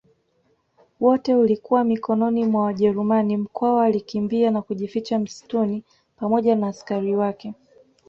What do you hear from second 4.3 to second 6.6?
na kujificha msituni pamoja